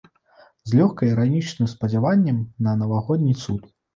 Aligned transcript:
З 0.69 0.77
лёгка-іранічным 0.79 1.69
спадзяваннем 1.75 2.39
на 2.69 2.75
навагодні 2.83 3.37
цуд. 3.45 3.71